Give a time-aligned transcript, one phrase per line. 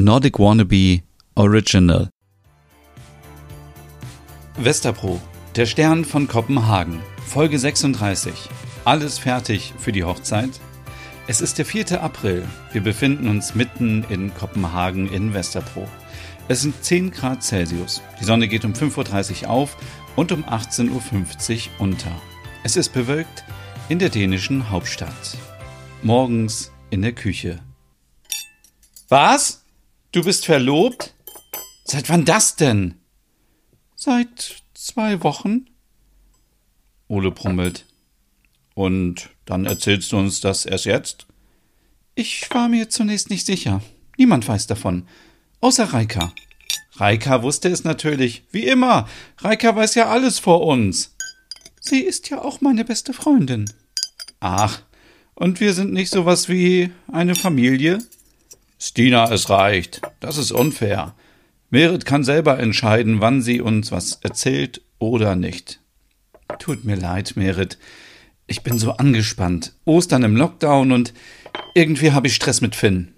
[0.00, 1.02] Nordic Wannabe
[1.34, 2.08] Original.
[4.56, 5.20] Westerpro,
[5.56, 8.32] der Stern von Kopenhagen, Folge 36.
[8.84, 10.50] Alles fertig für die Hochzeit?
[11.26, 12.00] Es ist der 4.
[12.00, 12.44] April.
[12.70, 15.88] Wir befinden uns mitten in Kopenhagen in Westerpro.
[16.46, 18.00] Es sind 10 Grad Celsius.
[18.20, 19.76] Die Sonne geht um 5.30 Uhr auf
[20.14, 22.12] und um 18.50 Uhr unter.
[22.62, 23.42] Es ist bewölkt
[23.88, 25.36] in der dänischen Hauptstadt.
[26.04, 27.58] Morgens in der Küche.
[29.08, 29.64] Was?
[30.10, 31.14] Du bist verlobt?
[31.84, 32.94] Seit wann das denn?
[33.94, 35.66] Seit zwei Wochen.
[37.08, 37.84] Ole brummelt.
[38.74, 41.26] Und dann erzählst du uns das erst jetzt?
[42.14, 43.82] Ich war mir zunächst nicht sicher.
[44.16, 45.06] Niemand weiß davon.
[45.60, 46.32] Außer Reika.
[46.94, 48.44] Reika wusste es natürlich.
[48.50, 49.08] Wie immer.
[49.38, 51.14] Reika weiß ja alles vor uns.
[51.80, 53.70] Sie ist ja auch meine beste Freundin.
[54.40, 54.80] Ach,
[55.34, 57.98] und wir sind nicht sowas wie eine Familie?
[58.78, 60.00] Stina, es reicht.
[60.20, 61.14] Das ist unfair.
[61.70, 65.80] Merit kann selber entscheiden, wann sie uns was erzählt oder nicht.
[66.58, 67.78] Tut mir leid, Merit.
[68.46, 69.74] Ich bin so angespannt.
[69.84, 71.12] Ostern im Lockdown und
[71.74, 73.12] irgendwie habe ich Stress mit Finn.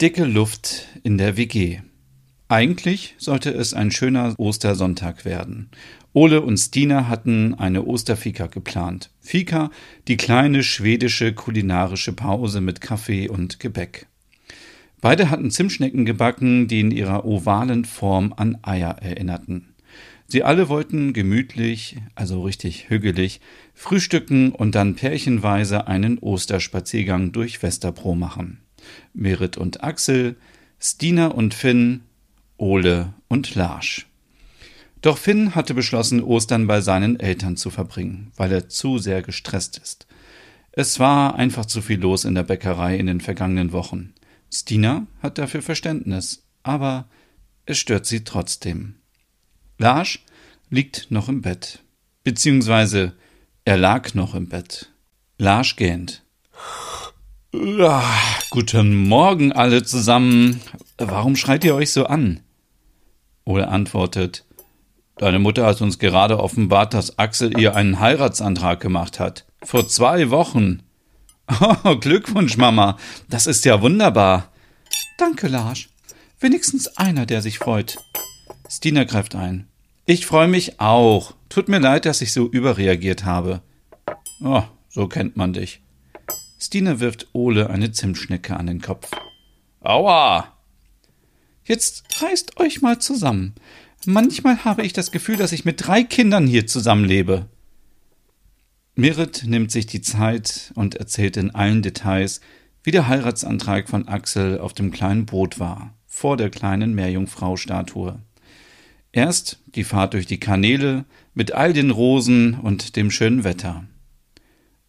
[0.00, 1.80] Dicke Luft in der WG.
[2.48, 5.70] Eigentlich sollte es ein schöner Ostersonntag werden.
[6.12, 9.10] Ole und Stina hatten eine Osterfika geplant.
[9.20, 9.70] Fika,
[10.08, 14.06] die kleine schwedische kulinarische Pause mit Kaffee und Gebäck.
[15.00, 19.74] Beide hatten Zimtschnecken gebacken, die in ihrer ovalen Form an Eier erinnerten.
[20.26, 23.40] Sie alle wollten gemütlich, also richtig hügelig,
[23.74, 28.60] frühstücken und dann pärchenweise einen Osterspaziergang durch Westerpro machen.
[29.12, 30.36] Merit und Axel,
[30.78, 32.02] Stina und Finn,
[32.58, 34.09] Ole und Larsch.
[35.00, 39.78] Doch Finn hatte beschlossen, Ostern bei seinen Eltern zu verbringen, weil er zu sehr gestresst
[39.78, 40.06] ist.
[40.72, 44.14] Es war einfach zu viel los in der Bäckerei in den vergangenen Wochen.
[44.52, 47.08] Stina hat dafür Verständnis, aber
[47.66, 48.96] es stört sie trotzdem.
[49.78, 50.18] Lars
[50.68, 51.82] liegt noch im Bett.
[52.22, 53.14] Beziehungsweise
[53.64, 54.92] er lag noch im Bett.
[55.38, 56.22] Lars gähnt.
[58.50, 60.60] Guten Morgen alle zusammen.
[60.98, 62.40] Warum schreit ihr euch so an?
[63.44, 64.44] Ole antwortet,
[65.20, 69.44] Deine Mutter hat uns gerade offenbart, dass Axel ihr einen Heiratsantrag gemacht hat.
[69.62, 70.82] Vor zwei Wochen.
[71.84, 72.96] Oh, Glückwunsch, Mama.
[73.28, 74.52] Das ist ja wunderbar.
[75.18, 75.88] Danke, Lars.
[76.38, 77.98] Wenigstens einer, der sich freut.
[78.68, 79.66] Stina greift ein.
[80.06, 81.34] Ich freue mich auch.
[81.48, 83.62] Tut mir leid, dass ich so überreagiert habe.
[84.42, 85.82] Oh, so kennt man dich.
[86.60, 89.10] Stina wirft Ole eine Zimtschnecke an den Kopf.
[89.80, 90.56] Aua!
[91.64, 93.56] Jetzt reißt euch mal zusammen.
[94.06, 97.46] Manchmal habe ich das Gefühl, dass ich mit drei Kindern hier zusammenlebe.
[98.94, 102.40] Merit nimmt sich die Zeit und erzählt in allen Details,
[102.82, 108.18] wie der Heiratsantrag von Axel auf dem kleinen Boot war, vor der kleinen Meerjungfrau-Statue.
[109.12, 113.84] Erst die Fahrt durch die Kanäle mit all den Rosen und dem schönen Wetter.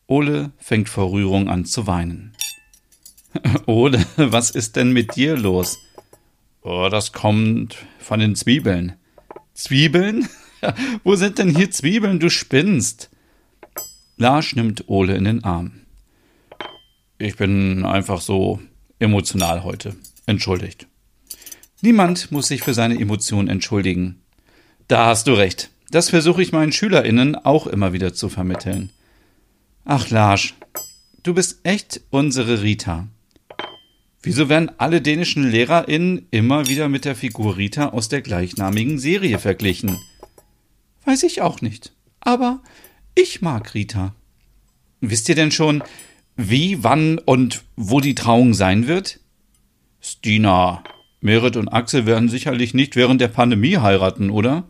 [0.07, 2.33] Ole fängt vor Rührung an zu weinen.
[3.65, 5.79] Ole, was ist denn mit dir los?
[6.61, 8.93] Oh, das kommt von den Zwiebeln.
[9.53, 10.27] Zwiebeln?
[11.03, 12.19] Wo sind denn hier Zwiebeln?
[12.19, 13.09] Du spinnst.
[14.17, 15.81] Lars nimmt Ole in den Arm.
[17.17, 18.59] Ich bin einfach so
[18.99, 19.95] emotional heute.
[20.25, 20.87] Entschuldigt.
[21.81, 24.21] Niemand muss sich für seine Emotionen entschuldigen.
[24.87, 25.71] Da hast du recht.
[25.89, 28.91] Das versuche ich meinen SchülerInnen auch immer wieder zu vermitteln.
[29.83, 30.53] Ach, Lars,
[31.23, 33.07] du bist echt unsere Rita.
[34.23, 39.39] Wieso werden alle dänischen LehrerInnen immer wieder mit der Figur Rita aus der gleichnamigen Serie
[39.39, 39.97] verglichen?
[41.05, 41.93] Weiß ich auch nicht.
[42.19, 42.61] Aber
[43.15, 44.13] ich mag Rita.
[44.99, 45.83] Wisst ihr denn schon,
[46.35, 49.19] wie, wann und wo die Trauung sein wird?
[49.99, 50.83] Stina,
[51.19, 54.67] Merit und Axel werden sicherlich nicht während der Pandemie heiraten, oder?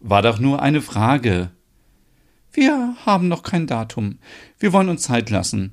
[0.00, 1.50] War doch nur eine Frage.
[2.52, 4.18] Wir haben noch kein Datum.
[4.58, 5.72] Wir wollen uns Zeit lassen.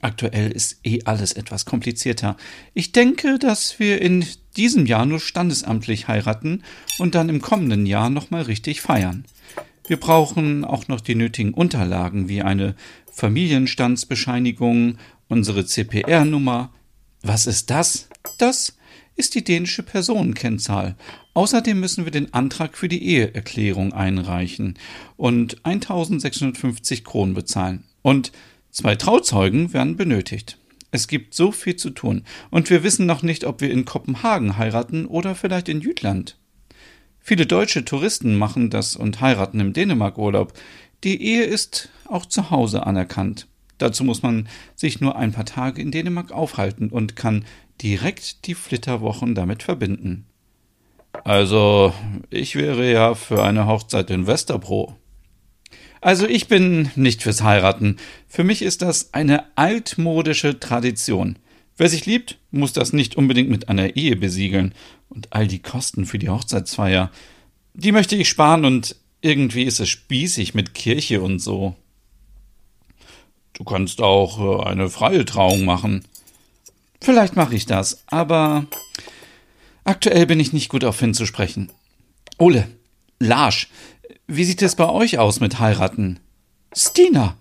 [0.00, 2.36] Aktuell ist eh alles etwas komplizierter.
[2.72, 4.24] Ich denke, dass wir in
[4.56, 6.62] diesem Jahr nur standesamtlich heiraten
[6.98, 9.24] und dann im kommenden Jahr nochmal richtig feiern.
[9.86, 12.74] Wir brauchen auch noch die nötigen Unterlagen wie eine
[13.12, 14.96] Familienstandsbescheinigung,
[15.28, 16.72] unsere CPR-Nummer.
[17.22, 18.08] Was ist das?
[18.38, 18.76] Das
[19.16, 20.96] ist die dänische Personenkennzahl.
[21.34, 24.78] Außerdem müssen wir den Antrag für die Eheerklärung einreichen
[25.16, 27.84] und 1650 Kronen bezahlen.
[28.02, 28.32] Und
[28.74, 30.58] Zwei Trauzeugen werden benötigt.
[30.90, 34.58] Es gibt so viel zu tun, und wir wissen noch nicht, ob wir in Kopenhagen
[34.58, 36.36] heiraten oder vielleicht in Jütland.
[37.20, 40.54] Viele deutsche Touristen machen das und heiraten im Dänemark-Urlaub.
[41.04, 43.46] Die Ehe ist auch zu Hause anerkannt.
[43.78, 47.44] Dazu muss man sich nur ein paar Tage in Dänemark aufhalten und kann
[47.80, 50.26] direkt die Flitterwochen damit verbinden.
[51.22, 51.94] Also,
[52.28, 54.96] ich wäre ja für eine Hochzeit in Westerbro.
[56.04, 57.96] Also ich bin nicht fürs Heiraten.
[58.28, 61.38] Für mich ist das eine altmodische Tradition.
[61.78, 64.74] Wer sich liebt, muss das nicht unbedingt mit einer Ehe besiegeln.
[65.08, 67.10] Und all die Kosten für die Hochzeitsfeier,
[67.72, 71.74] die möchte ich sparen und irgendwie ist es spießig mit Kirche und so.
[73.54, 76.04] Du kannst auch äh, eine freie Trauung machen.
[77.00, 78.66] Vielleicht mache ich das, aber
[79.84, 81.72] aktuell bin ich nicht gut auf hinzusprechen.
[82.36, 82.68] Ole,
[83.20, 83.68] Larsch,
[84.26, 86.20] wie sieht es bei euch aus mit heiraten?
[86.72, 87.36] Stina.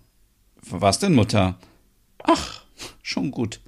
[0.62, 1.58] Was denn, Mutter?
[2.24, 2.62] Ach,
[3.02, 3.60] schon gut.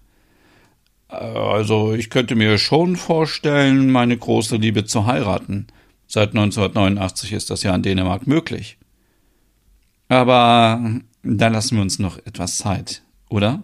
[1.08, 5.68] Also, ich könnte mir schon vorstellen, meine große Liebe zu heiraten.
[6.08, 8.78] Seit 1989 ist das ja in Dänemark möglich.
[10.08, 13.64] Aber da lassen wir uns noch etwas Zeit, oder?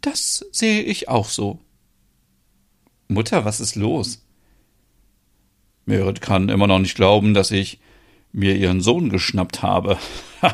[0.00, 1.58] Das sehe ich auch so.
[3.08, 4.24] Mutter, was ist los?
[5.86, 7.80] Merit kann immer noch nicht glauben, dass ich
[8.38, 9.98] mir ihren Sohn geschnappt habe.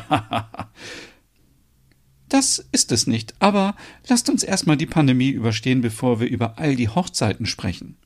[2.29, 3.75] das ist es nicht, aber
[4.07, 7.97] lasst uns erstmal die Pandemie überstehen, bevor wir über all die Hochzeiten sprechen.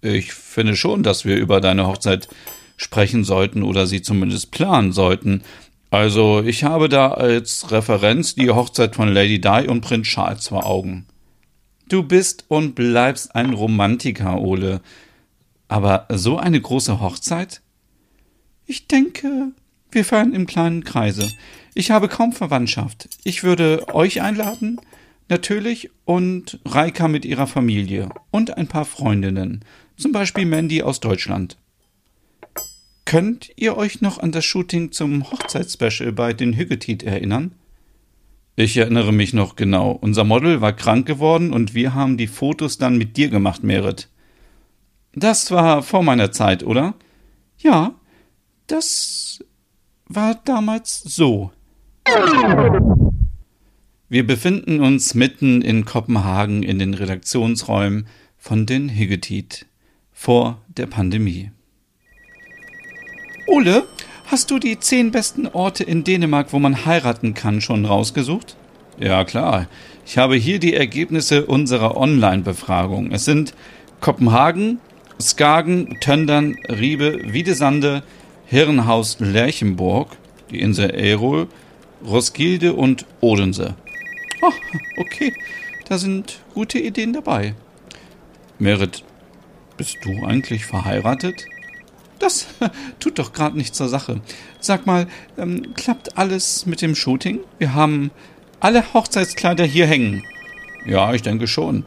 [0.00, 2.28] Ich finde schon, dass wir über deine Hochzeit
[2.76, 5.42] sprechen sollten oder sie zumindest planen sollten.
[5.90, 10.66] Also, ich habe da als Referenz die Hochzeit von Lady Di und Prinz Charles vor
[10.66, 11.06] Augen.
[11.88, 14.80] Du bist und bleibst ein Romantiker, Ole.
[15.68, 17.62] Aber so eine große Hochzeit?
[18.66, 19.52] Ich denke,
[19.90, 21.30] wir fahren im kleinen Kreise.
[21.74, 23.08] Ich habe kaum Verwandtschaft.
[23.24, 24.80] Ich würde euch einladen,
[25.28, 29.64] natürlich, und Reika mit ihrer Familie und ein paar Freundinnen,
[29.96, 31.58] zum Beispiel Mandy aus Deutschland.
[33.04, 37.52] Könnt ihr euch noch an das Shooting zum Hochzeitsspecial bei den Hüggetit erinnern?
[38.56, 39.90] Ich erinnere mich noch genau.
[39.90, 44.08] Unser Model war krank geworden und wir haben die Fotos dann mit dir gemacht, Merit.
[45.12, 46.94] Das war vor meiner Zeit, oder?
[47.58, 47.94] Ja,
[48.66, 49.44] das
[50.06, 51.50] war damals so.
[54.08, 58.06] Wir befinden uns mitten in Kopenhagen in den Redaktionsräumen
[58.36, 59.66] von den Higgetit
[60.12, 61.50] vor der Pandemie.
[63.46, 63.84] Ole,
[64.26, 68.56] hast du die zehn besten Orte in Dänemark, wo man heiraten kann, schon rausgesucht?
[68.98, 69.66] Ja, klar.
[70.06, 73.10] Ich habe hier die Ergebnisse unserer Online-Befragung.
[73.10, 73.54] Es sind
[74.00, 74.78] Kopenhagen,
[75.20, 78.02] Skagen, Töndern, Riebe, Wiedesande,
[78.46, 80.16] Hirnhaus Lerchenburg,
[80.50, 81.48] die Insel Erol,
[82.04, 83.74] Roskilde und Odense.
[84.42, 84.52] Oh,
[84.98, 85.34] okay,
[85.88, 87.54] da sind gute Ideen dabei.
[88.58, 89.02] Merit,
[89.76, 91.46] bist du eigentlich verheiratet?
[92.18, 92.46] Das
[93.00, 94.20] tut doch gerade nichts zur Sache.
[94.60, 95.06] Sag mal,
[95.36, 97.40] ähm, klappt alles mit dem Shooting?
[97.58, 98.10] Wir haben
[98.60, 100.22] alle Hochzeitskleider hier hängen.
[100.86, 101.84] Ja, ich denke schon.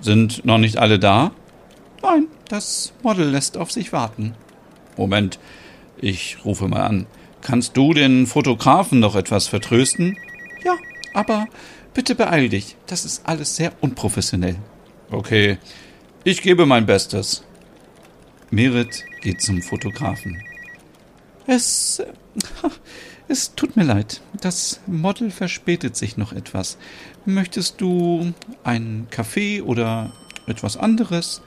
[0.00, 1.32] Sind noch nicht alle da?
[2.02, 4.34] Nein, das Model lässt auf sich warten.
[4.96, 5.38] Moment,
[6.02, 7.06] ich rufe mal an.
[7.42, 10.16] Kannst du den Fotografen noch etwas vertrösten?
[10.64, 10.76] Ja,
[11.14, 11.46] aber
[11.94, 12.76] bitte beeil dich.
[12.86, 14.56] Das ist alles sehr unprofessionell.
[15.10, 15.58] Okay,
[16.24, 17.44] ich gebe mein Bestes.
[18.50, 20.42] Merit geht zum Fotografen.
[21.46, 22.02] Es.
[23.32, 24.22] Es tut mir leid.
[24.40, 26.78] Das Model verspätet sich noch etwas.
[27.24, 30.12] Möchtest du einen Kaffee oder
[30.48, 31.40] etwas anderes?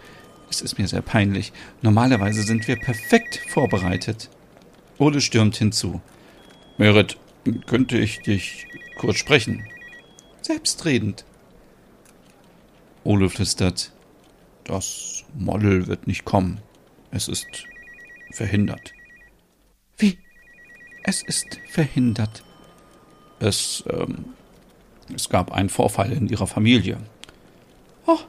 [0.49, 1.51] Es ist mir sehr peinlich.
[1.81, 4.29] Normalerweise sind wir perfekt vorbereitet.
[4.97, 6.01] Ole stürmt hinzu.
[6.77, 7.17] Merit,
[7.65, 9.65] könnte ich dich kurz sprechen?
[10.41, 11.25] Selbstredend.
[13.03, 13.91] Ole flüstert.
[14.63, 16.59] Das Model wird nicht kommen.
[17.11, 17.65] Es ist
[18.31, 18.93] verhindert.
[19.97, 20.17] Wie?
[21.03, 22.43] Es ist verhindert.
[23.39, 24.33] Es, ähm,
[25.13, 26.97] es gab einen Vorfall in ihrer Familie.
[28.05, 28.19] Oh,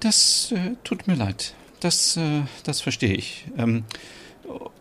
[0.00, 1.54] das äh, tut mir leid.
[1.80, 3.46] Das, äh, das verstehe ich.
[3.56, 3.84] Ähm,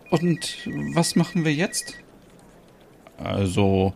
[0.09, 1.95] und was machen wir jetzt?
[3.17, 3.93] Also,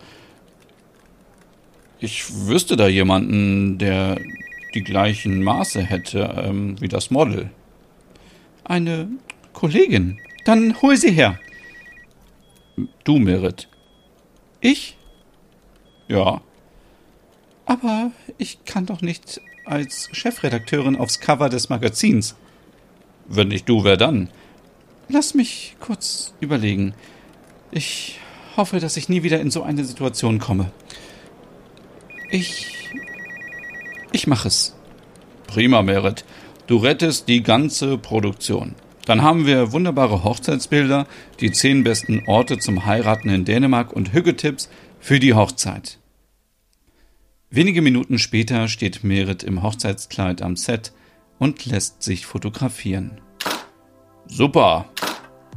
[1.99, 4.17] ich wüsste da jemanden, der
[4.73, 7.49] die gleichen Maße hätte ähm, wie das Model.
[8.63, 9.09] Eine
[9.53, 10.19] Kollegin.
[10.45, 11.39] Dann hol sie her.
[13.03, 13.67] Du, Merit.
[14.61, 14.97] Ich?
[16.07, 16.41] Ja.
[17.65, 22.35] Aber ich kann doch nicht als Chefredakteurin aufs Cover des Magazins.
[23.27, 24.29] Wenn nicht du, wer dann?
[25.11, 26.93] Lass mich kurz überlegen.
[27.71, 28.19] Ich
[28.55, 30.71] hoffe, dass ich nie wieder in so eine Situation komme.
[32.29, 32.91] Ich.
[34.11, 34.75] Ich mache es.
[35.47, 36.25] Prima, Merit.
[36.67, 38.75] Du rettest die ganze Produktion.
[39.05, 41.07] Dann haben wir wunderbare Hochzeitsbilder,
[41.39, 45.97] die zehn besten Orte zum Heiraten in Dänemark und Hüggetipps für die Hochzeit.
[47.49, 50.91] Wenige Minuten später steht Merit im Hochzeitskleid am Set
[51.39, 53.19] und lässt sich fotografieren.
[54.29, 54.85] Super!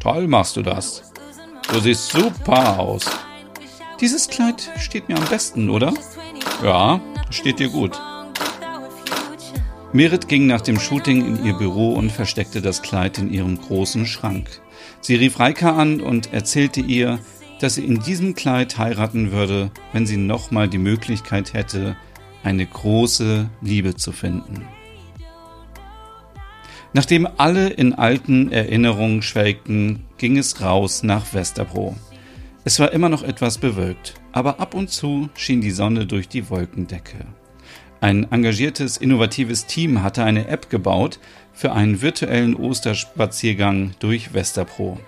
[0.00, 1.12] Toll machst du das.
[1.70, 3.04] Du siehst super aus.
[4.00, 5.92] Dieses Kleid steht mir am besten, oder?
[6.64, 7.00] Ja,
[7.30, 8.00] steht dir gut.
[9.92, 14.06] Merit ging nach dem Shooting in ihr Büro und versteckte das Kleid in ihrem großen
[14.06, 14.48] Schrank.
[15.02, 17.18] Sie rief Reika an und erzählte ihr,
[17.60, 21.96] dass sie in diesem Kleid heiraten würde, wenn sie nochmal die Möglichkeit hätte,
[22.42, 24.66] eine große Liebe zu finden.
[26.94, 31.96] Nachdem alle in alten Erinnerungen schwelgten, ging es raus nach Westerbro.
[32.64, 36.50] Es war immer noch etwas bewölkt, aber ab und zu schien die Sonne durch die
[36.50, 37.24] Wolkendecke.
[38.00, 41.18] Ein engagiertes, innovatives Team hatte eine App gebaut
[41.52, 44.98] für einen virtuellen Osterspaziergang durch Westerpro.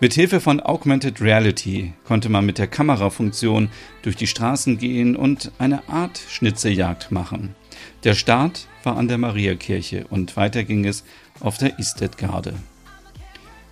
[0.00, 3.68] Mit Hilfe von Augmented Reality konnte man mit der Kamerafunktion
[4.02, 7.54] durch die Straßen gehen und eine Art Schnitzejagd machen.
[8.04, 11.04] Der Start war an der Mariakirche und weiter ging es
[11.38, 12.54] auf der Istedgarde.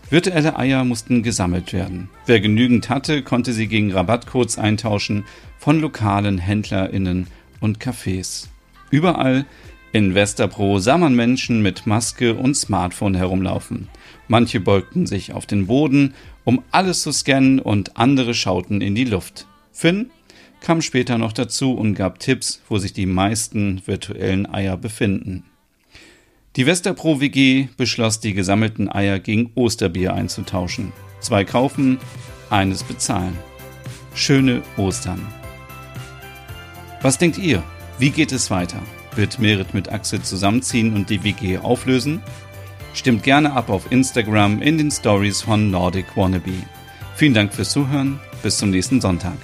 [0.08, 2.08] Virtuelle Eier mussten gesammelt werden.
[2.26, 5.24] Wer genügend hatte, konnte sie gegen Rabattcodes eintauschen
[5.58, 7.26] von lokalen HändlerInnen
[7.60, 8.46] und Cafés.
[8.90, 9.46] Überall
[9.92, 13.88] in Westerpro sah man Menschen mit Maske und Smartphone herumlaufen.
[14.28, 19.04] Manche beugten sich auf den Boden, um alles zu scannen und andere schauten in die
[19.04, 19.48] Luft.
[19.72, 20.10] Finn
[20.60, 25.44] kam später noch dazu und gab Tipps, wo sich die meisten virtuellen Eier befinden.
[26.56, 30.92] Die Westerpro WG beschloss, die gesammelten Eier gegen Osterbier einzutauschen.
[31.20, 31.98] Zwei kaufen,
[32.50, 33.36] eines bezahlen.
[34.14, 35.26] Schöne Ostern.
[37.02, 37.62] Was denkt ihr?
[37.98, 38.82] Wie geht es weiter?
[39.14, 42.20] Wird Merit mit Axel zusammenziehen und die WG auflösen?
[42.94, 46.52] Stimmt gerne ab auf Instagram in den Stories von Nordic Wannabe.
[47.14, 48.18] Vielen Dank fürs Zuhören.
[48.42, 49.36] Bis zum nächsten Sonntag.